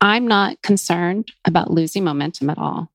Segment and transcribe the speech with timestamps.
[0.00, 2.90] I'm not concerned about losing momentum at all.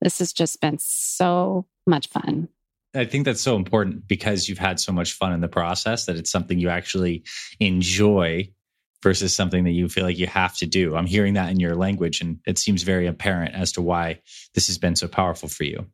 [0.00, 2.48] This has just been so much fun.
[2.94, 6.16] I think that's so important because you've had so much fun in the process that
[6.16, 7.22] it's something you actually
[7.60, 8.50] enjoy
[9.02, 10.94] versus something that you feel like you have to do.
[10.96, 14.20] I'm hearing that in your language, and it seems very apparent as to why
[14.54, 15.86] this has been so powerful for you.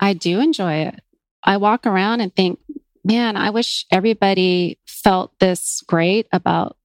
[0.00, 1.00] I do enjoy it.
[1.42, 2.58] I walk around and think,
[3.04, 6.77] man, I wish everybody felt this great about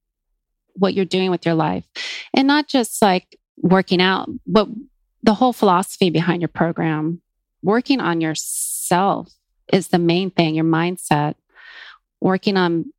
[0.74, 1.84] what you're doing with your life
[2.34, 4.68] and not just like working out, but
[5.22, 7.20] the whole philosophy behind your program.
[7.62, 9.32] Working on yourself
[9.72, 11.34] is the main thing, your mindset.
[12.20, 12.92] Working on,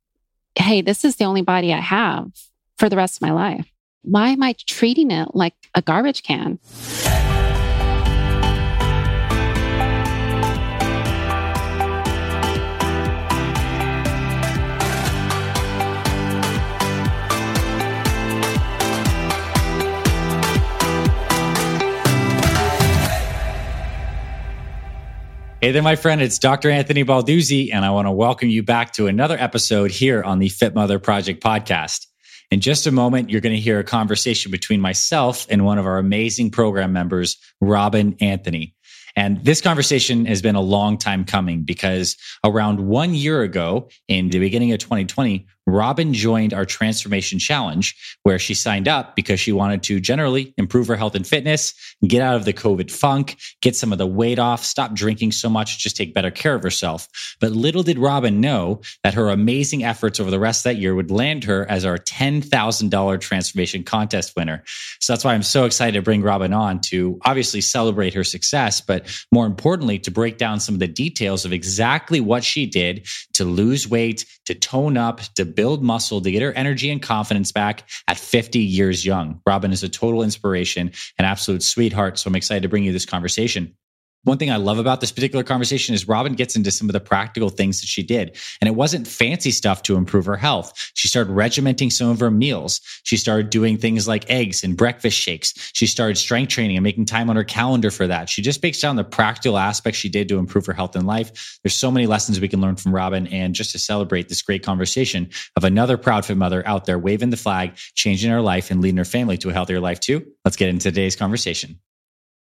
[0.58, 2.32] hey, this is the only body I have
[2.76, 3.70] for the rest of my life.
[4.02, 6.58] Why am I treating it like a garbage can?
[25.66, 26.22] Hey there, my friend.
[26.22, 26.70] It's Dr.
[26.70, 30.48] Anthony Balduzzi, and I want to welcome you back to another episode here on the
[30.48, 32.06] Fit Mother Project podcast.
[32.52, 35.84] In just a moment, you're going to hear a conversation between myself and one of
[35.84, 38.76] our amazing program members, Robin Anthony.
[39.16, 44.30] And this conversation has been a long time coming because around one year ago, in
[44.30, 49.52] the beginning of 2020, Robin joined our transformation challenge where she signed up because she
[49.52, 51.74] wanted to generally improve her health and fitness,
[52.06, 55.48] get out of the COVID funk, get some of the weight off, stop drinking so
[55.48, 57.08] much, just take better care of herself.
[57.40, 60.94] But little did Robin know that her amazing efforts over the rest of that year
[60.94, 64.62] would land her as our $10,000 transformation contest winner.
[65.00, 68.80] So that's why I'm so excited to bring Robin on to obviously celebrate her success,
[68.80, 73.06] but more importantly, to break down some of the details of exactly what she did
[73.34, 77.50] to lose weight, to tone up, to build muscle to get her energy and confidence
[77.50, 79.40] back at 50 years young.
[79.46, 82.18] Robin is a total inspiration, and absolute sweetheart.
[82.18, 83.74] So I'm excited to bring you this conversation.
[84.26, 86.98] One thing I love about this particular conversation is Robin gets into some of the
[86.98, 88.36] practical things that she did.
[88.60, 90.72] And it wasn't fancy stuff to improve her health.
[90.94, 92.80] She started regimenting some of her meals.
[93.04, 95.54] She started doing things like eggs and breakfast shakes.
[95.74, 98.28] She started strength training and making time on her calendar for that.
[98.28, 101.60] She just breaks down the practical aspects she did to improve her health and life.
[101.62, 103.28] There's so many lessons we can learn from Robin.
[103.28, 107.30] And just to celebrate this great conversation of another proud fit mother out there waving
[107.30, 110.56] the flag, changing her life and leading her family to a healthier life too, let's
[110.56, 111.78] get into today's conversation.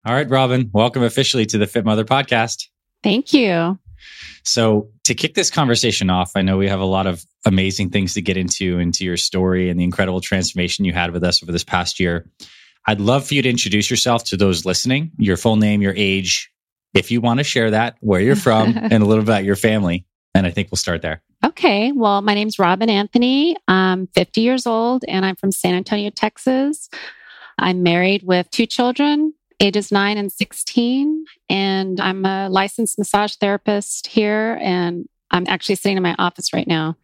[0.06, 2.68] All right, Robin, welcome officially to the Fit Mother podcast.
[3.04, 3.80] Thank you.
[4.44, 8.14] So, to kick this conversation off, I know we have a lot of amazing things
[8.16, 11.54] to get into into your story and the incredible transformation you had with us over
[11.54, 12.30] this past year.
[12.86, 16.52] I'd love for you to introduce yourself to those listening, your full name, your age,
[16.94, 20.06] if you want to share that, where you're from, and a little about your family.
[20.36, 21.24] And I think we'll start there.
[21.46, 21.94] Okay.
[21.94, 23.56] Well, my name's Robin Anthony.
[23.70, 26.90] I'm 50 years old and I'm from San Antonio, Texas.
[27.58, 31.26] I'm married with two children, ages nine and 16.
[31.50, 34.58] And I'm a licensed massage therapist here.
[34.62, 36.98] And I'm actually sitting in my office right now.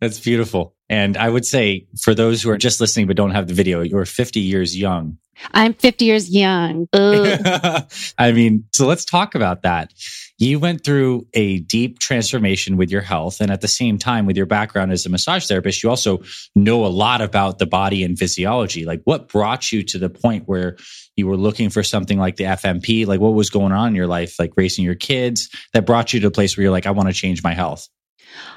[0.00, 0.74] That's beautiful.
[0.88, 3.82] And I would say for those who are just listening but don't have the video,
[3.82, 5.18] you're 50 years young.
[5.52, 6.86] I'm 50 years young.
[6.92, 9.92] I mean, so let's talk about that.
[10.38, 13.40] You went through a deep transformation with your health.
[13.40, 16.22] And at the same time, with your background as a massage therapist, you also
[16.54, 18.84] know a lot about the body and physiology.
[18.84, 20.76] Like, what brought you to the point where
[21.16, 23.06] you were looking for something like the FMP?
[23.06, 26.20] Like, what was going on in your life, like raising your kids, that brought you
[26.20, 27.88] to a place where you're like, I want to change my health?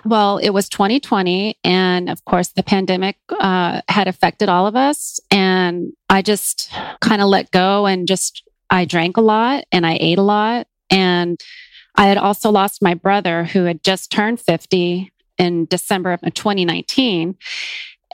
[0.06, 1.58] Well, it was 2020.
[1.64, 5.20] And of course, the pandemic uh, had affected all of us.
[5.32, 6.72] And I just
[7.02, 10.68] kind of let go and just, I drank a lot and I ate a lot.
[10.90, 11.40] And
[11.96, 17.36] I had also lost my brother who had just turned 50 in December of 2019.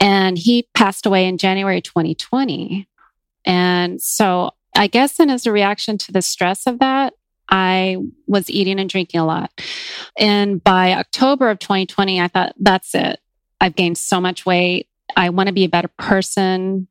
[0.00, 2.88] And he passed away in January 2020.
[3.44, 7.14] And so I guess, and as a reaction to the stress of that,
[7.48, 7.96] I
[8.26, 9.50] was eating and drinking a lot.
[10.16, 13.18] And by October of 2020, I thought, that's it.
[13.60, 14.88] I've gained so much weight.
[15.16, 16.86] I want to be a better person.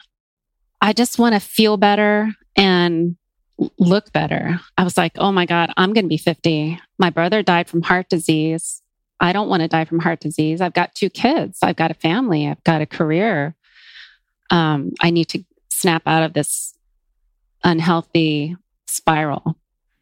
[0.82, 3.16] I just want to feel better and
[3.78, 4.60] look better.
[4.78, 6.80] I was like, oh my God, I'm going to be 50.
[6.98, 8.82] My brother died from heart disease.
[9.20, 10.62] I don't want to die from heart disease.
[10.62, 11.60] I've got two kids.
[11.62, 12.48] I've got a family.
[12.48, 13.56] I've got a career.
[14.50, 15.44] Um, I need to
[15.80, 16.78] snap out of this
[17.64, 18.56] unhealthy
[18.88, 19.56] spiral.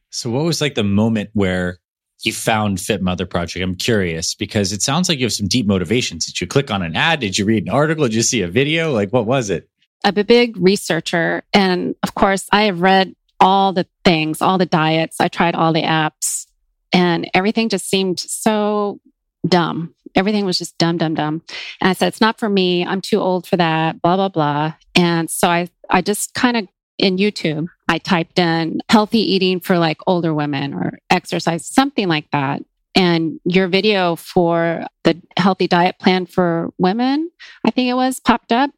[0.09, 1.79] So, what was like the moment where
[2.23, 3.63] you found Fit Mother Project?
[3.63, 6.25] I'm curious because it sounds like you have some deep motivations.
[6.25, 7.19] Did you click on an ad?
[7.19, 8.05] Did you read an article?
[8.05, 8.91] Did you see a video?
[8.91, 9.69] Like, what was it?
[10.03, 11.43] I'm a big researcher.
[11.53, 15.17] And of course, I have read all the things, all the diets.
[15.19, 16.47] I tried all the apps,
[16.93, 18.99] and everything just seemed so
[19.47, 19.93] dumb.
[20.15, 21.41] Everything was just dumb, dumb, dumb.
[21.81, 22.85] And I said, it's not for me.
[22.85, 24.73] I'm too old for that, blah, blah, blah.
[24.95, 26.67] And so I, I just kind of
[26.97, 32.29] in YouTube, I typed in healthy eating for like older women or exercise, something like
[32.31, 32.63] that.
[32.95, 37.29] And your video for the healthy diet plan for women,
[37.63, 38.71] I think it was, popped up.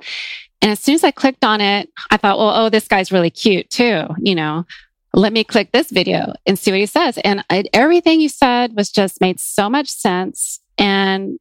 [0.61, 3.29] And as soon as I clicked on it, I thought, well, oh, this guy's really
[3.29, 4.03] cute too.
[4.17, 4.65] You know,
[5.13, 7.17] let me click this video and see what he says.
[7.19, 10.59] And I, everything you said was just made so much sense.
[10.77, 11.39] And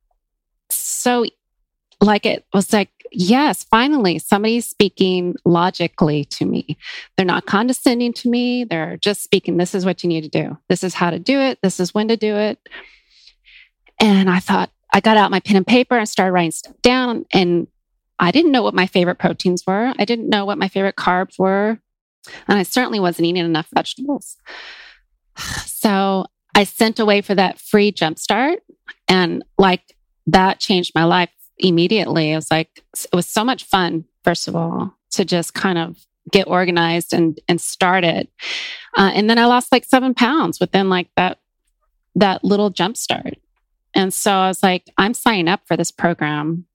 [0.70, 1.26] so,
[2.00, 6.78] like, it was like, yes, finally, somebody's speaking logically to me.
[7.16, 8.64] They're not condescending to me.
[8.64, 10.56] They're just speaking, this is what you need to do.
[10.68, 11.58] This is how to do it.
[11.62, 12.58] This is when to do it.
[14.00, 17.26] And I thought, I got out my pen and paper and started writing stuff down.
[17.32, 17.66] And
[18.18, 19.92] I didn't know what my favorite proteins were.
[19.98, 21.78] I didn't know what my favorite carbs were.
[22.46, 24.36] And I certainly wasn't eating enough vegetables.
[25.66, 28.56] So I sent away for that free jumpstart.
[29.06, 29.96] And like
[30.26, 32.32] that changed my life immediately.
[32.32, 35.98] It was like, it was so much fun, first of all, to just kind of
[36.30, 38.30] get organized and, and start it.
[38.96, 41.38] Uh, and then I lost like seven pounds within like that,
[42.16, 43.34] that little jumpstart.
[43.94, 46.66] And so I was like, I'm signing up for this program.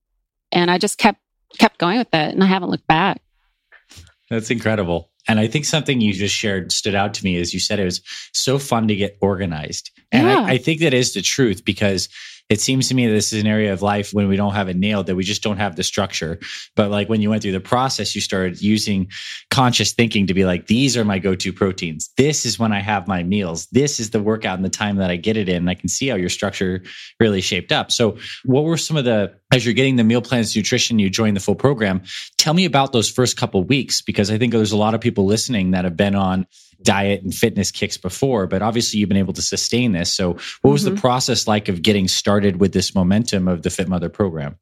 [0.52, 1.20] And I just kept,
[1.58, 3.22] kept going with it and I haven't looked back.
[4.30, 5.12] That's incredible.
[5.28, 7.86] And I think something you just shared stood out to me as you said it
[7.86, 8.02] was
[8.34, 9.92] so fun to get organized.
[10.12, 10.40] And yeah.
[10.40, 12.10] I, I, think that is the truth because
[12.50, 14.70] it seems to me that this is an area of life when we don't have
[14.70, 16.40] it nailed that we just don't have the structure.
[16.76, 19.10] But like when you went through the process, you started using
[19.50, 22.10] conscious thinking to be like, these are my go-to proteins.
[22.18, 23.68] This is when I have my meals.
[23.72, 25.68] This is the workout and the time that I get it in.
[25.68, 26.84] I can see how your structure
[27.20, 27.92] really shaped up.
[27.92, 31.36] So what were some of the as you're getting the meal plans nutrition you join
[31.36, 32.02] the full program
[32.38, 35.26] tell me about those first couple weeks because i think there's a lot of people
[35.26, 36.48] listening that have been on
[36.84, 40.12] diet and fitness kicks before, but obviously you've been able to sustain this.
[40.12, 40.96] So, what was mm-hmm.
[40.96, 44.58] the process like of getting started with this momentum of the Fit Mother program?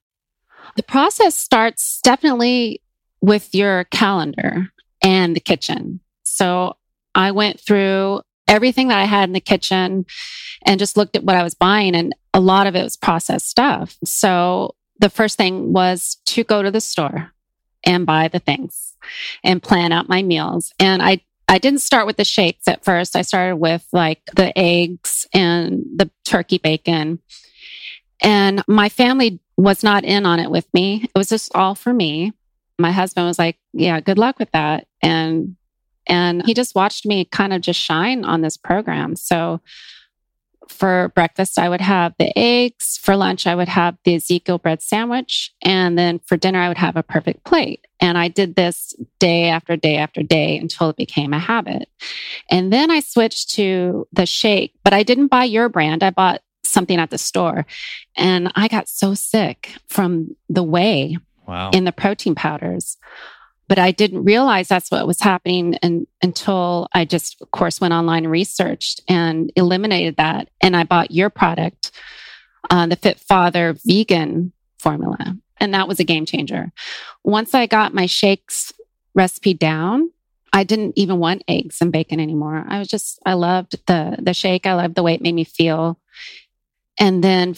[0.76, 2.82] The process starts definitely
[3.22, 4.70] with your calendar
[5.02, 6.00] and the kitchen.
[6.24, 6.78] So,
[7.14, 10.06] I went through everything that I had in the kitchen
[10.66, 13.50] and just looked at what I was buying, and a lot of it was processed
[13.50, 13.98] stuff.
[14.06, 17.32] So, the first thing was to go to the store
[17.84, 18.96] and buy the things
[19.44, 20.74] and plan out my meals.
[20.80, 21.22] And I
[21.52, 23.14] I didn't start with the shakes at first.
[23.14, 27.20] I started with like the eggs and the turkey bacon.
[28.22, 31.04] And my family was not in on it with me.
[31.04, 32.32] It was just all for me.
[32.80, 35.58] My husband was like, "Yeah, good luck with that." And
[36.08, 39.18] and he just watched me kind of just shine on this program.
[39.18, 39.60] So
[40.70, 42.98] for breakfast, I would have the eggs.
[42.98, 45.52] For lunch, I would have the Ezekiel bread sandwich.
[45.62, 47.86] And then for dinner, I would have a perfect plate.
[48.00, 51.90] And I did this day after day after day until it became a habit.
[52.50, 56.04] And then I switched to the shake, but I didn't buy your brand.
[56.04, 57.66] I bought something at the store.
[58.16, 61.18] And I got so sick from the whey
[61.48, 61.72] wow.
[61.72, 62.98] in the protein powders
[63.72, 67.94] but I didn't realize that's what was happening and, until I just, of course, went
[67.94, 70.50] online and researched and eliminated that.
[70.60, 71.92] And I bought your product,
[72.70, 75.38] uh, the Fit Father vegan formula.
[75.56, 76.74] And that was a game changer.
[77.24, 78.74] Once I got my shakes
[79.16, 80.12] recipe down,
[80.52, 82.66] I didn't even want eggs and bacon anymore.
[82.68, 84.66] I was just, I loved the, the shake.
[84.66, 85.98] I loved the way it made me feel.
[87.00, 87.56] And then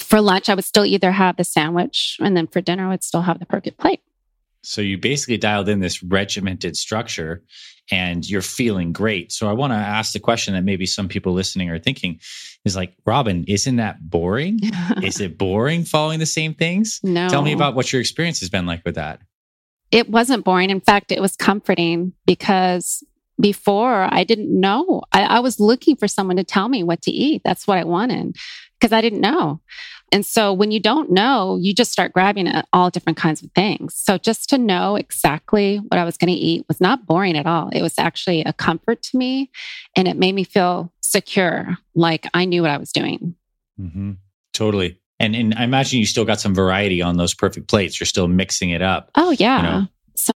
[0.00, 3.04] for lunch, I would still either have the sandwich and then for dinner, I would
[3.04, 4.00] still have the perfect plate.
[4.66, 7.42] So you basically dialed in this regimented structure
[7.92, 9.30] and you're feeling great.
[9.30, 12.18] So I want to ask the question that maybe some people listening are thinking
[12.64, 14.58] is like, Robin, isn't that boring?
[15.04, 16.98] is it boring following the same things?
[17.04, 17.28] No.
[17.28, 19.20] Tell me about what your experience has been like with that.
[19.92, 20.70] It wasn't boring.
[20.70, 23.04] In fact, it was comforting because
[23.40, 25.02] before I didn't know.
[25.12, 27.42] I, I was looking for someone to tell me what to eat.
[27.44, 28.34] That's what I wanted
[28.80, 29.60] because I didn't know.
[30.12, 33.50] And so when you don't know, you just start grabbing at all different kinds of
[33.52, 33.94] things.
[33.94, 37.46] So just to know exactly what I was going to eat was not boring at
[37.46, 37.70] all.
[37.70, 39.50] It was actually a comfort to me
[39.96, 43.34] and it made me feel secure, like I knew what I was doing.
[43.80, 44.12] Mm-hmm.
[44.52, 45.00] Totally.
[45.18, 47.98] And, and I imagine you still got some variety on those perfect plates.
[47.98, 49.10] You're still mixing it up.
[49.14, 49.56] Oh, yeah.
[49.56, 49.88] You know?
[50.14, 50.32] So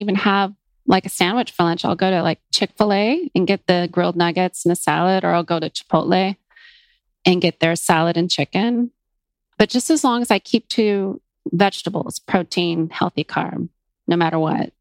[0.00, 0.54] even have
[0.86, 1.84] like a sandwich for lunch.
[1.84, 5.24] I'll go to like Chick fil A and get the grilled nuggets and a salad,
[5.24, 6.36] or I'll go to Chipotle
[7.24, 8.90] and get their salad and chicken.
[9.60, 11.20] But just as long as I keep to
[11.52, 13.68] vegetables, protein, healthy carb,
[14.08, 14.72] no matter what.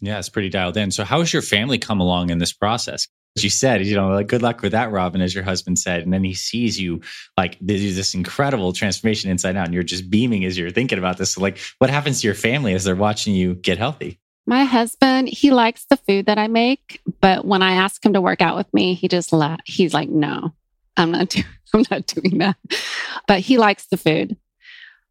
[0.00, 0.90] Yeah, it's pretty dialed in.
[0.90, 3.06] So, how has your family come along in this process?
[3.36, 6.02] As you said, you know, like good luck with that, Robin, as your husband said.
[6.02, 7.00] And then he sees you
[7.38, 11.34] like this incredible transformation inside out, and you're just beaming as you're thinking about this.
[11.34, 14.18] So like, what happens to your family as they're watching you get healthy?
[14.46, 18.20] My husband, he likes the food that I make, but when I ask him to
[18.20, 20.52] work out with me, he just la- he's like, no,
[20.96, 22.56] I'm not doing, I'm not doing that.
[23.26, 24.36] But he likes the food.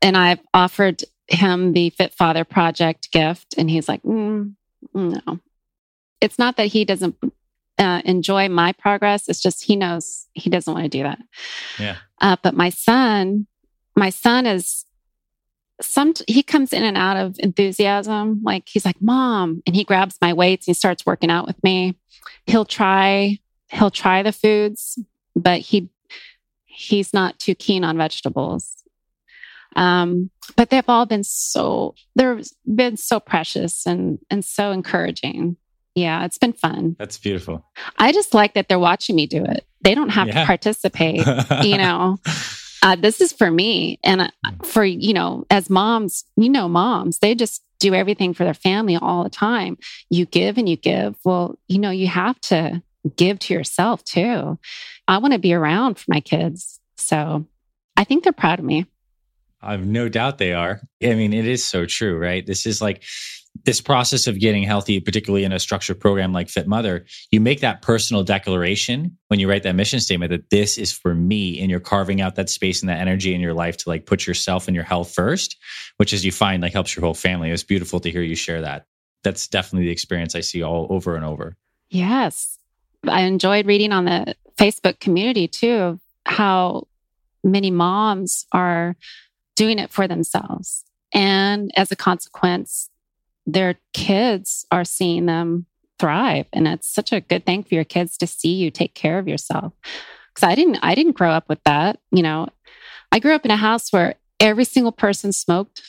[0.01, 4.53] And I've offered him the Fit Father Project gift, and he's like, mm,
[4.93, 5.39] no.
[6.19, 7.15] It's not that he doesn't
[7.77, 9.27] uh, enjoy my progress.
[9.27, 11.19] It's just he knows he doesn't want to do that.
[11.79, 11.97] Yeah.
[12.21, 13.47] Uh, but my son,
[13.95, 14.85] my son is
[15.81, 18.41] some he comes in and out of enthusiasm.
[18.43, 21.61] Like he's like, "Mom," and he grabs my weights and he starts working out with
[21.63, 21.97] me.
[22.45, 24.99] He'll try he'll try the foods,
[25.35, 25.89] but he
[26.65, 28.75] he's not too keen on vegetables.
[29.75, 35.57] Um, but they've all been so they've been so precious and and so encouraging.
[35.95, 36.95] Yeah, it's been fun.
[36.97, 37.65] That's beautiful.
[37.97, 39.65] I just like that they're watching me do it.
[39.81, 40.41] They don't have yeah.
[40.41, 41.25] to participate,
[41.63, 42.17] you know.
[42.81, 44.29] Uh, this is for me and uh,
[44.63, 48.97] for you know as moms you know moms they just do everything for their family
[48.97, 49.77] all the time
[50.09, 52.83] you give and you give well you know you have to
[53.15, 54.57] give to yourself too
[55.07, 57.45] i want to be around for my kids so
[57.97, 58.85] i think they're proud of me
[59.63, 60.81] I've no doubt they are.
[61.01, 62.45] I mean, it is so true, right?
[62.45, 63.03] This is like
[63.65, 67.05] this process of getting healthy, particularly in a structured program like Fit Mother.
[67.31, 71.13] You make that personal declaration when you write that mission statement that this is for
[71.13, 74.05] me, and you're carving out that space and that energy in your life to like
[74.05, 75.55] put yourself and your health first,
[75.97, 77.49] which as you find like helps your whole family.
[77.49, 78.85] It was beautiful to hear you share that.
[79.23, 81.55] That's definitely the experience I see all over and over.
[81.89, 82.57] Yes.
[83.07, 86.87] I enjoyed reading on the Facebook community too, of how
[87.43, 88.95] many moms are
[89.55, 90.83] doing it for themselves.
[91.13, 92.89] And as a consequence,
[93.45, 95.65] their kids are seeing them
[95.99, 96.47] thrive.
[96.53, 99.27] And it's such a good thing for your kids to see you take care of
[99.27, 99.73] yourself.
[100.33, 101.99] Cause I didn't, I didn't grow up with that.
[102.11, 102.47] You know,
[103.11, 105.81] I grew up in a house where every single person smoked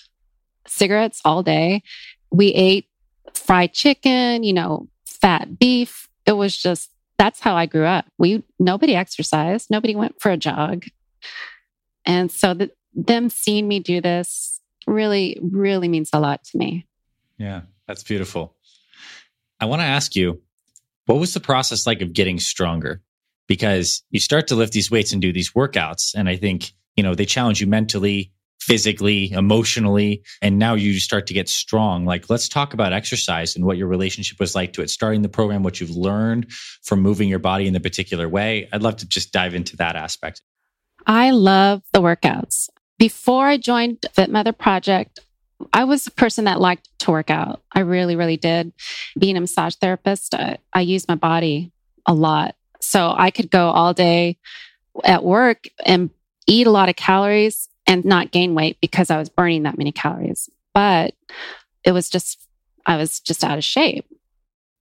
[0.66, 1.82] cigarettes all day.
[2.30, 2.88] We ate
[3.32, 6.08] fried chicken, you know, fat beef.
[6.26, 8.06] It was just, that's how I grew up.
[8.18, 9.70] We, nobody exercised.
[9.70, 10.84] Nobody went for a jog.
[12.04, 16.86] And so the, them seeing me do this really, really means a lot to me.
[17.38, 18.54] Yeah, that's beautiful.
[19.60, 20.42] I want to ask you,
[21.06, 23.02] what was the process like of getting stronger?
[23.46, 26.14] Because you start to lift these weights and do these workouts.
[26.14, 28.32] And I think, you know, they challenge you mentally,
[28.66, 32.06] physically, emotionally, and now you start to get strong.
[32.06, 35.28] Like, let's talk about exercise and what your relationship was like to it, starting the
[35.28, 36.50] program, what you've learned
[36.82, 38.68] from moving your body in a particular way.
[38.72, 40.40] I'd love to just dive into that aspect.
[41.06, 42.70] I love the workouts.
[42.98, 45.20] Before I joined Fit Mother Project,
[45.72, 47.62] I was a person that liked to work out.
[47.70, 48.72] I really, really did.
[49.18, 51.70] Being a massage therapist, I, I use my body
[52.06, 52.56] a lot.
[52.80, 54.38] So I could go all day
[55.04, 56.08] at work and
[56.46, 59.92] eat a lot of calories and not gain weight because I was burning that many
[59.92, 60.48] calories.
[60.72, 61.14] But
[61.84, 62.46] it was just,
[62.86, 64.06] I was just out of shape.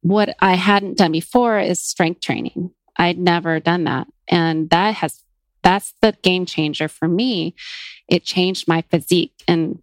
[0.01, 2.72] What I hadn't done before is strength training.
[2.98, 4.07] I'd never done that.
[4.27, 5.22] And that has
[5.63, 7.55] that's the game changer for me.
[8.10, 9.81] It changed my physique and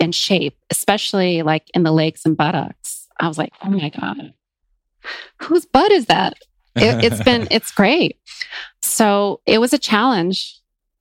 [0.00, 3.08] and shape, especially like in the legs and buttocks.
[3.18, 4.32] I was like, oh my God,
[5.42, 6.34] whose butt is that?
[6.76, 8.18] It, it's been, it's great.
[8.82, 10.57] So it was a challenge.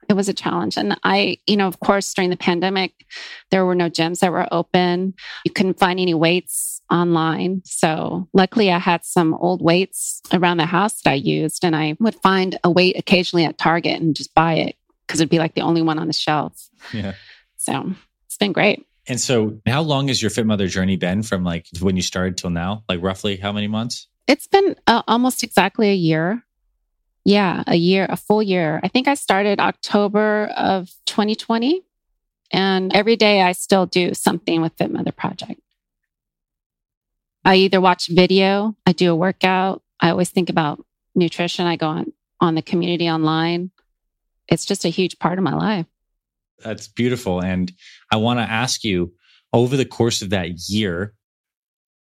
[0.09, 0.77] It was a challenge.
[0.77, 2.93] And I, you know, of course, during the pandemic,
[3.51, 5.13] there were no gyms that were open.
[5.43, 7.61] You couldn't find any weights online.
[7.65, 11.97] So luckily I had some old weights around the house that I used and I
[11.99, 15.55] would find a weight occasionally at Target and just buy it because it'd be like
[15.55, 16.69] the only one on the shelf.
[16.93, 17.13] Yeah.
[17.57, 17.93] So
[18.25, 18.85] it's been great.
[19.07, 22.37] And so how long has your Fit Mother journey been from like when you started
[22.37, 22.83] till now?
[22.89, 24.07] Like roughly how many months?
[24.27, 26.43] It's been uh, almost exactly a year.
[27.27, 28.79] Yeah, a year, a full year.
[28.83, 31.83] I think I started October of 2020.
[32.53, 35.59] And every day I still do something with Fit Mother Project.
[37.43, 39.83] I either watch video, I do a workout.
[39.99, 40.81] I always think about
[41.15, 41.67] nutrition.
[41.67, 43.71] I go on on the community online.
[44.47, 45.85] It's just a huge part of my life.
[46.63, 47.41] That's beautiful.
[47.43, 47.69] And
[48.09, 49.11] I want to ask you
[49.51, 51.13] over the course of that year,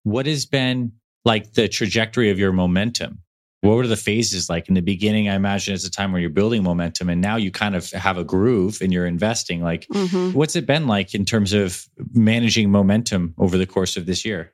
[0.02, 0.92] what has been
[1.24, 3.20] like the trajectory of your momentum?
[3.64, 5.30] What were the phases like in the beginning?
[5.30, 8.18] I imagine it's a time where you're building momentum and now you kind of have
[8.18, 9.62] a groove and you're investing.
[9.62, 10.36] Like, mm-hmm.
[10.36, 14.52] what's it been like in terms of managing momentum over the course of this year?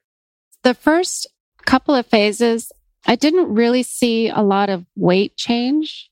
[0.62, 1.26] The first
[1.66, 2.70] couple of phases,
[3.04, 6.08] I didn't really see a lot of weight change.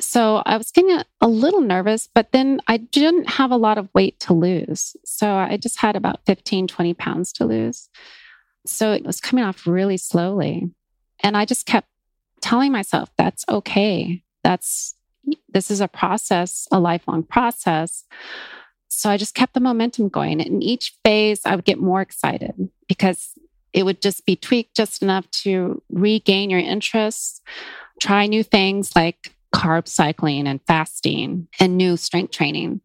[0.00, 3.76] So I was getting a, a, little nervous, but then I didn't have a lot
[3.76, 4.94] of weight to lose.
[5.04, 7.88] So I just had about 15, 20 pounds to lose.
[8.66, 10.70] So it was coming off really slowly.
[11.20, 11.88] And I just kept
[12.44, 14.22] telling myself, that's okay.
[14.42, 14.94] That's,
[15.48, 18.04] this is a process, a lifelong process.
[18.88, 20.42] So I just kept the momentum going.
[20.42, 22.52] And each phase, I would get more excited
[22.86, 23.30] because
[23.72, 27.42] it would just be tweaked just enough to regain your interest,
[27.98, 32.82] try new things like carb cycling and fasting and new strength training.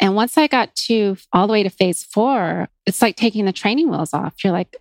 [0.00, 3.52] And once I got to all the way to phase four, it's like taking the
[3.52, 4.44] training wheels off.
[4.44, 4.76] You're like,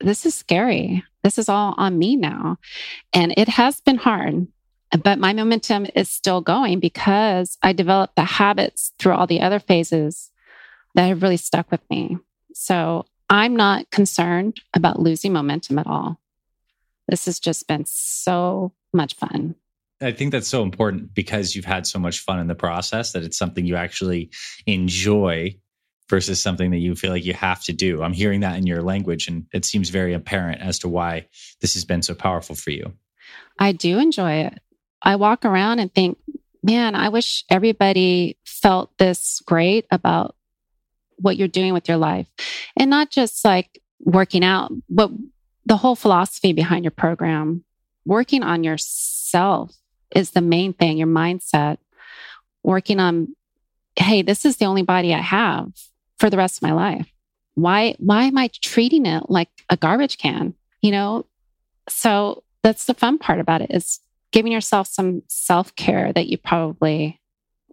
[0.00, 1.04] this is scary.
[1.24, 2.58] This is all on me now.
[3.12, 4.46] And it has been hard,
[5.02, 9.58] but my momentum is still going because I developed the habits through all the other
[9.58, 10.30] phases
[10.94, 12.18] that have really stuck with me.
[12.52, 16.20] So I'm not concerned about losing momentum at all.
[17.08, 19.54] This has just been so much fun.
[20.00, 23.22] I think that's so important because you've had so much fun in the process that
[23.22, 24.30] it's something you actually
[24.66, 25.56] enjoy
[26.08, 28.02] versus something that you feel like you have to do.
[28.02, 31.26] I'm hearing that in your language, and it seems very apparent as to why
[31.60, 32.92] this has been so powerful for you.
[33.58, 34.60] I do enjoy it.
[35.00, 36.18] I walk around and think,
[36.62, 40.34] man, I wish everybody felt this great about
[41.16, 42.26] what you're doing with your life
[42.76, 45.10] and not just like working out, but
[45.66, 47.64] the whole philosophy behind your program.
[48.04, 49.74] Working on yourself
[50.14, 51.78] is the main thing, your mindset.
[52.62, 53.34] Working on,
[53.96, 55.70] hey, this is the only body I have
[56.24, 57.12] for the rest of my life.
[57.54, 60.54] Why, why am I treating it like a garbage can?
[60.80, 61.26] You know?
[61.90, 64.00] So that's the fun part about it is
[64.32, 67.20] giving yourself some self care that you probably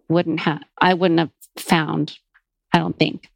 [0.06, 2.18] wouldn't have, I wouldn't have found,
[2.74, 3.30] I don't think.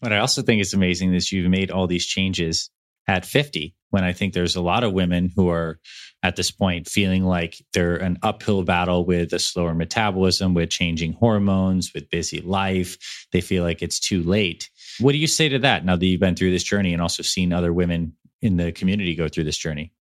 [0.00, 2.68] What I also think is amazing is you've made all these changes
[3.06, 5.78] at 50 when I think there's a lot of women who are
[6.22, 11.12] at this point feeling like they're an uphill battle with a slower metabolism, with changing
[11.12, 13.26] hormones, with busy life.
[13.32, 14.70] They feel like it's too late.
[14.98, 17.22] What do you say to that now that you've been through this journey and also
[17.22, 19.92] seen other women in the community go through this journey?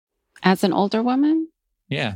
[0.43, 1.47] As an older woman?
[1.89, 2.15] Yeah.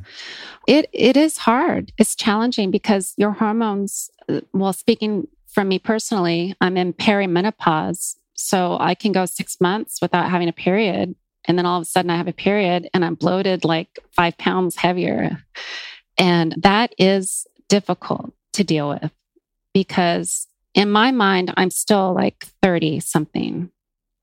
[0.68, 1.92] It it is hard.
[1.98, 8.78] It's challenging because your hormones uh, well speaking from me personally, I'm in perimenopause so
[8.80, 11.16] I can go six months without having a period.
[11.48, 14.38] And then all of a sudden I have a period and I'm bloated like five
[14.38, 15.44] pounds heavier.
[16.18, 19.12] And that is difficult to deal with
[19.74, 23.70] because in my mind, I'm still like 30 something,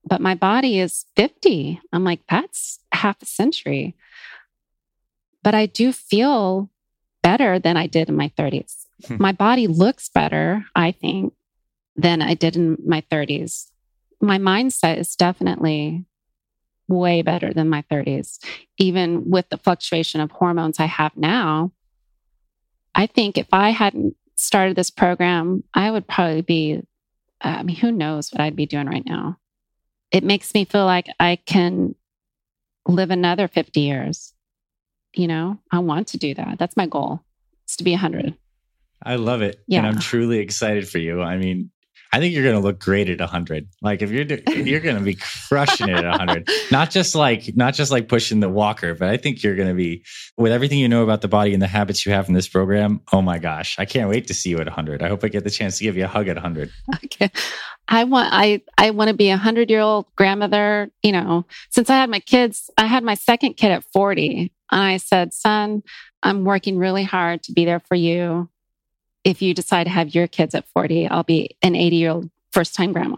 [0.05, 1.79] but my body is 50.
[1.91, 3.95] I'm like, that's half a century.
[5.43, 6.69] But I do feel
[7.21, 8.85] better than I did in my 30s.
[9.07, 9.17] Hmm.
[9.19, 11.33] My body looks better, I think,
[11.95, 13.67] than I did in my 30s
[14.23, 16.05] my mindset is definitely
[16.87, 18.39] way better than my 30s.
[18.77, 21.71] Even with the fluctuation of hormones I have now,
[22.95, 26.81] I think if I hadn't started this program, I would probably be,
[27.41, 29.37] I mean, who knows what I'd be doing right now.
[30.11, 31.95] It makes me feel like I can
[32.87, 34.33] live another 50 years.
[35.15, 36.57] You know, I want to do that.
[36.59, 37.21] That's my goal.
[37.63, 38.35] It's to be 100.
[39.05, 39.61] I love it.
[39.67, 39.79] Yeah.
[39.79, 41.21] And I'm truly excited for you.
[41.21, 41.71] I mean,
[42.13, 43.67] I think you're going to look great at 100.
[43.81, 46.47] Like if you're you're going to be crushing it at 100.
[46.71, 49.73] Not just like not just like pushing the walker, but I think you're going to
[49.73, 50.05] be
[50.37, 53.01] with everything you know about the body and the habits you have in this program.
[53.11, 55.01] Oh my gosh, I can't wait to see you at 100.
[55.01, 56.71] I hope I get the chance to give you a hug at 100.
[57.05, 57.31] Okay.
[57.87, 61.45] I want I I want to be a 100-year-old grandmother, you know.
[61.71, 64.53] Since I had my kids, I had my second kid at 40.
[64.71, 65.81] And I said, "Son,
[66.21, 68.49] I'm working really hard to be there for you
[69.23, 72.29] if you decide to have your kids at 40, I'll be an 80 year old
[72.51, 73.17] first time grandma.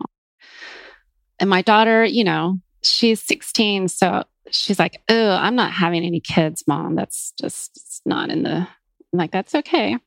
[1.39, 3.89] And my daughter, you know, she's 16.
[3.89, 6.95] So she's like, Oh, I'm not having any kids, mom.
[6.95, 8.67] That's just not in the, I'm
[9.13, 9.97] like, that's okay.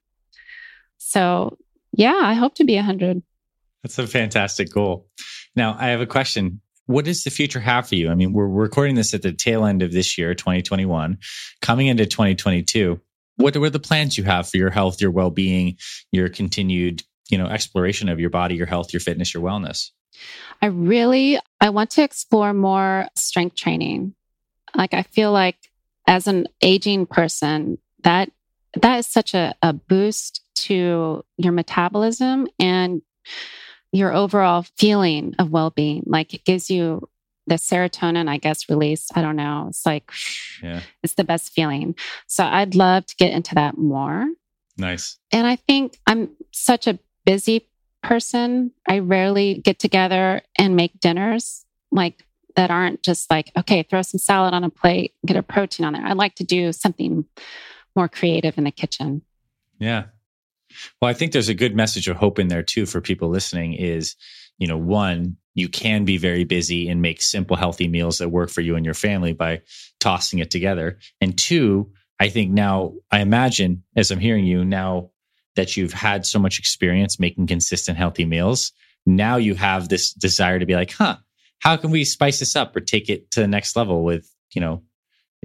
[0.99, 1.59] So
[1.93, 3.23] yeah, I hope to be 100.
[3.83, 5.09] That's a fantastic goal.
[5.57, 6.61] Now, I have a question.
[6.87, 8.11] What does the future have for you?
[8.11, 11.19] I mean, we're recording this at the tail end of this year, 2021,
[11.61, 13.01] coming into 2022
[13.39, 15.79] what are the plans you have for your health, your well-being,
[16.13, 19.91] your continued, you know, exploration of your body, your health, your fitness, your wellness?
[20.61, 24.15] I really I want to explore more strength training.
[24.75, 25.57] Like I feel like
[26.07, 28.31] as an aging person, that
[28.75, 33.03] that is such a, a boost to your metabolism and
[33.93, 36.03] your overall feeling of well-being.
[36.07, 37.09] Like it gives you
[37.49, 39.09] the serotonin, I guess, release.
[39.15, 39.67] I don't know.
[39.69, 40.11] It's like,
[40.63, 40.81] yeah.
[41.03, 41.95] it's the best feeling.
[42.27, 44.27] So I'd love to get into that more.
[44.77, 45.19] Nice.
[45.33, 47.69] And I think I'm such a busy
[48.03, 48.73] person.
[48.89, 52.25] I rarely get together and make dinners like
[52.57, 55.93] that aren't just like, okay, throw some salad on a plate, get a protein on
[55.93, 56.05] there.
[56.05, 57.25] I'd like to do something
[57.95, 59.23] more creative in the kitchen.
[59.79, 60.07] Yeah.
[61.01, 63.75] Well, I think there's a good message of hope in there too for people listening
[63.75, 64.17] is,
[64.59, 68.51] you know, one, you can be very busy and make simple, healthy meals that work
[68.51, 69.63] for you and your family by
[70.01, 70.99] tossing it together.
[71.21, 71.91] And two,
[72.21, 75.11] I think now, I imagine as I'm hearing you now
[75.57, 78.73] that you've had so much experience making consistent, healthy meals,
[79.07, 81.17] now you have this desire to be like, huh,
[81.61, 84.61] how can we spice this up or take it to the next level with, you
[84.61, 84.83] know,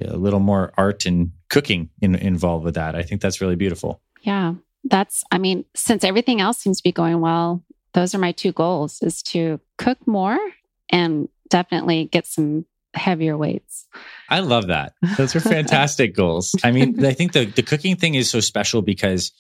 [0.02, 2.96] a little more art and cooking in, involved with that.
[2.96, 4.02] I think that's really beautiful.
[4.22, 4.56] Yeah.
[4.84, 8.52] That's, I mean, since everything else seems to be going well, those are my two
[8.52, 10.38] goals is to cook more
[10.90, 13.88] and definitely get some heavier weights.
[14.30, 14.94] I love that.
[15.18, 16.56] Those are fantastic goals.
[16.64, 19.32] I mean, I think the, the cooking thing is so special because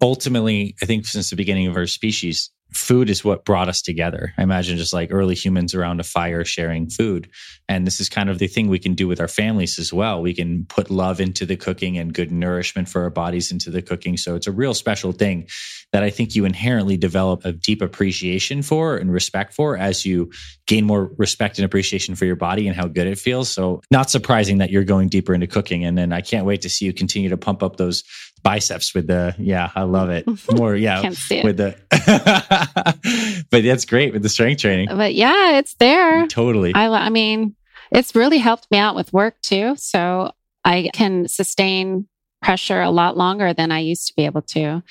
[0.00, 4.32] ultimately, I think since the beginning of our species, food is what brought us together.
[4.36, 7.28] I imagine just like early humans around a fire sharing food.
[7.68, 10.20] And this is kind of the thing we can do with our families as well.
[10.20, 13.80] We can put love into the cooking and good nourishment for our bodies into the
[13.80, 14.16] cooking.
[14.16, 15.48] So it's a real special thing
[15.92, 20.30] that I think you inherently develop a deep appreciation for and respect for as you
[20.66, 23.48] gain more respect and appreciation for your body and how good it feels.
[23.48, 25.84] So not surprising that you're going deeper into cooking.
[25.84, 28.02] And then I can't wait to see you continue to pump up those
[28.44, 31.08] biceps with the yeah i love it more yeah
[31.42, 31.74] with the
[33.50, 34.88] but that's great with the strength training.
[34.88, 36.26] But yeah it's there.
[36.26, 36.72] Totally.
[36.74, 37.54] I i mean
[37.90, 40.32] it's really helped me out with work too so
[40.64, 42.08] i can sustain
[42.42, 44.82] pressure a lot longer than i used to be able to.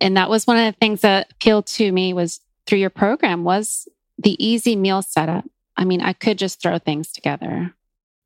[0.00, 3.44] And that was one of the things that appealed to me was through your program
[3.44, 3.88] was
[4.18, 5.44] the easy meal setup.
[5.76, 7.74] I mean i could just throw things together.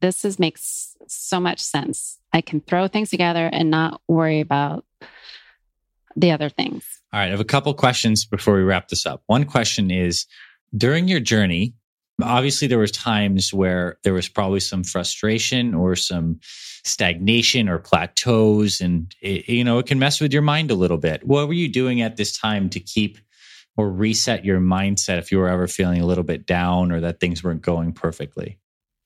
[0.01, 2.19] This is makes so much sense.
[2.33, 4.85] I can throw things together and not worry about
[6.17, 7.01] the other things.
[7.13, 7.27] All right.
[7.27, 9.23] I have a couple questions before we wrap this up.
[9.27, 10.27] One question is
[10.77, 11.75] during your journey,
[12.23, 16.39] obviously there was times where there was probably some frustration or some
[16.85, 20.99] stagnation or plateaus and it, you know it can mess with your mind a little
[20.99, 23.19] bit what were you doing at this time to keep
[23.77, 27.19] or reset your mindset if you were ever feeling a little bit down or that
[27.21, 28.59] things weren't going perfectly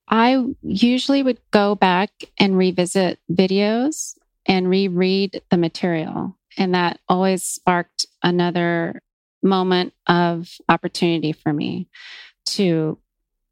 [0.09, 4.17] I usually would go back and revisit videos
[4.47, 6.35] and reread the material.
[6.59, 9.01] And that always sparked another
[9.43, 11.89] moment of opportunity for me
[12.47, 12.99] to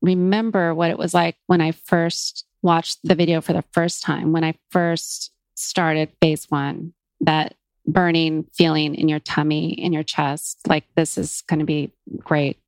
[0.03, 4.33] remember what it was like when I first watched the video for the first time,
[4.33, 7.55] when I first started phase one, that
[7.87, 12.59] burning feeling in your tummy, in your chest, like this is going to be great.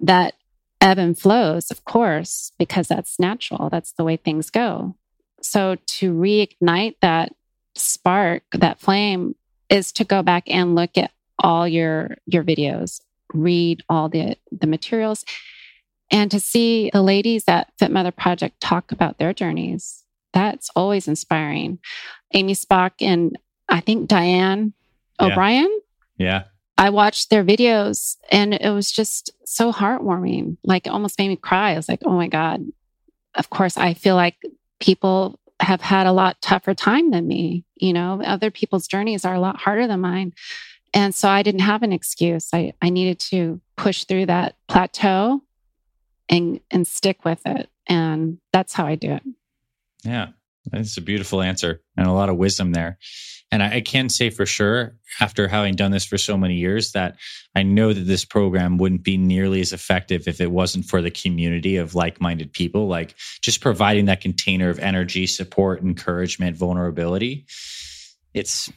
[0.00, 0.34] That
[0.80, 3.70] ebb and flows, of course, because that's natural.
[3.70, 4.96] That's the way things go.
[5.40, 7.32] So to reignite that
[7.76, 9.34] spark, that flame,
[9.68, 13.00] is to go back and look at all your your videos,
[13.34, 15.24] read all the the materials,
[16.10, 20.04] and to see the ladies at Fit Mother Project talk about their journeys.
[20.32, 21.78] That's always inspiring.
[22.34, 24.74] Amy Spock and I think Diane
[25.20, 25.26] yeah.
[25.26, 25.80] O'Brien.
[26.18, 26.44] Yeah.
[26.78, 30.58] I watched their videos and it was just so heartwarming.
[30.62, 31.72] Like it almost made me cry.
[31.72, 32.60] I was like, oh my God.
[33.34, 34.36] Of course, I feel like
[34.78, 37.64] people have had a lot tougher time than me.
[37.76, 40.32] You know, other people's journeys are a lot harder than mine.
[40.94, 42.48] And so I didn't have an excuse.
[42.52, 45.42] I, I needed to push through that plateau
[46.28, 47.68] and and stick with it.
[47.86, 49.22] And that's how I do it.
[50.04, 50.28] Yeah.
[50.72, 52.98] That's a beautiful answer and a lot of wisdom there.
[53.52, 56.92] And I, I, can say for sure, after having done this for so many years,
[56.92, 57.16] that
[57.54, 61.10] I know that this program wouldn't be nearly as effective if it wasn't for the
[61.10, 67.46] community of like minded people, like just providing that container of energy, support, encouragement, vulnerability.
[68.34, 68.70] It's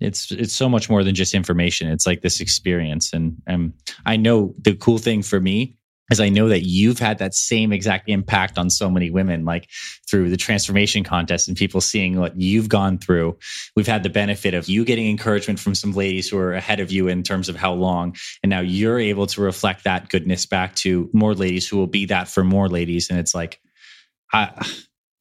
[0.00, 1.88] it's it's so much more than just information.
[1.88, 3.12] It's like this experience.
[3.12, 3.74] And, and
[4.06, 5.76] I know the cool thing for me
[6.10, 9.68] as I know that you've had that same exact impact on so many women, like
[10.08, 13.38] through the transformation contest and people seeing what you've gone through.
[13.76, 16.90] We've had the benefit of you getting encouragement from some ladies who are ahead of
[16.90, 18.16] you in terms of how long.
[18.42, 22.06] And now you're able to reflect that goodness back to more ladies who will be
[22.06, 23.08] that for more ladies.
[23.08, 23.60] And it's like,
[24.32, 24.50] I,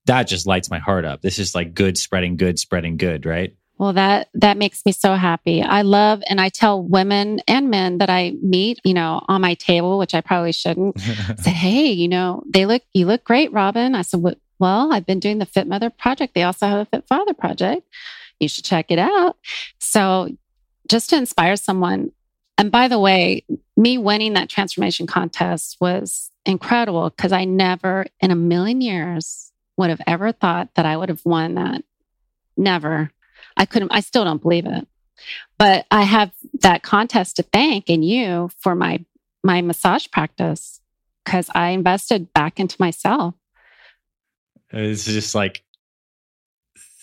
[0.06, 1.22] that just lights my heart up.
[1.22, 3.56] This is like good spreading good, spreading good, right?
[3.80, 5.64] Well, that that makes me so happy.
[5.64, 9.54] I love and I tell women and men that I meet, you know, on my
[9.54, 11.00] table, which I probably shouldn't,
[11.38, 14.22] say, "Hey, you know, they look you look great, Robin." I said,
[14.60, 16.36] "Well, I've been doing the Fit Mother project.
[16.36, 17.88] They also have a Fit Father project.
[18.42, 19.38] You should check it out."
[19.80, 20.28] So,
[20.90, 22.12] just to inspire someone.
[22.58, 23.46] And by the way,
[23.78, 29.90] me winning that transformation contest was incredible because I never in a million years would
[29.90, 31.86] have ever thought that I would have won that.
[32.58, 33.12] Never.
[33.60, 34.88] I couldn't, I still don't believe it.
[35.60, 39.04] But I have that contest to thank in you for my
[39.44, 40.82] my massage practice
[41.24, 43.36] because I invested back into myself.
[44.74, 45.64] Uh, it's just like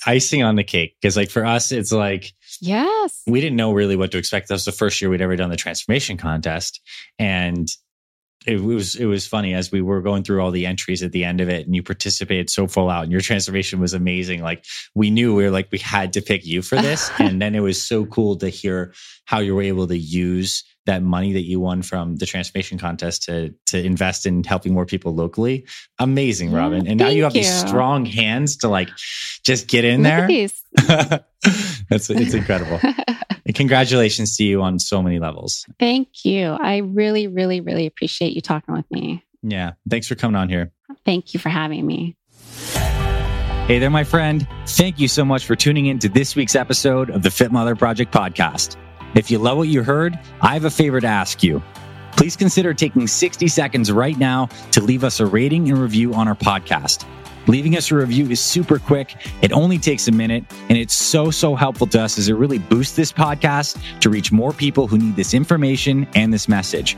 [0.06, 3.96] icing on the cake because like for us it's like yes we didn't know really
[3.96, 6.80] what to expect that was the first year we'd ever done the transformation contest
[7.18, 7.68] and
[8.46, 11.24] it was it was funny as we were going through all the entries at the
[11.24, 14.64] end of it and you participated so full out and your transformation was amazing like
[14.94, 17.60] we knew we were like we had to pick you for this and then it
[17.60, 18.92] was so cool to hear
[19.24, 23.24] how you were able to use that money that you won from the transformation contest
[23.24, 25.66] to to invest in helping more people locally.
[25.98, 26.86] Amazing, mm, Robin.
[26.86, 27.42] And now you have you.
[27.42, 28.88] these strong hands to like
[29.42, 30.28] just get in Look there.
[31.90, 32.80] That's it's incredible.
[33.46, 35.64] and congratulations to you on so many levels.
[35.78, 36.48] Thank you.
[36.60, 39.24] I really, really, really appreciate you talking with me.
[39.42, 39.72] Yeah.
[39.88, 40.72] Thanks for coming on here.
[41.04, 42.16] Thank you for having me.
[43.66, 44.46] Hey there, my friend.
[44.66, 47.74] Thank you so much for tuning in to this week's episode of the Fit Mother
[47.74, 48.76] Project podcast.
[49.14, 51.62] If you love what you heard, I have a favor to ask you.
[52.12, 56.28] Please consider taking 60 seconds right now to leave us a rating and review on
[56.28, 57.04] our podcast.
[57.48, 59.14] Leaving us a review is super quick.
[59.40, 62.58] It only takes a minute and it's so, so helpful to us as it really
[62.58, 66.96] boosts this podcast to reach more people who need this information and this message.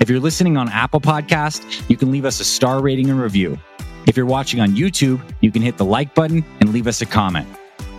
[0.00, 3.58] If you're listening on Apple Podcast, you can leave us a star rating and review.
[4.06, 7.06] If you're watching on YouTube, you can hit the like button and leave us a
[7.06, 7.46] comment.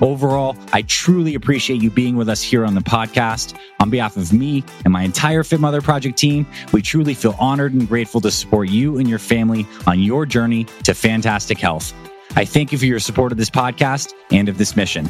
[0.02, 3.56] Overall, I truly appreciate you being with us here on the podcast.
[3.80, 7.74] On behalf of me and my entire Fit Mother Project team, we truly feel honored
[7.74, 11.94] and grateful to support you and your family on your journey to fantastic health.
[12.36, 15.10] I thank you for your support of this podcast and of this mission.